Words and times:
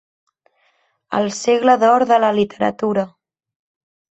El 1.17 1.29
segle 1.39 1.75
d'or 1.83 2.07
de 2.15 2.19
la 2.27 2.33
literatura. 2.41 3.05